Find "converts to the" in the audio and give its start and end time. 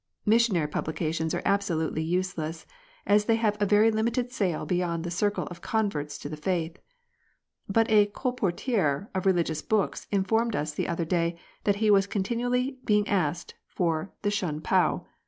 5.61-6.35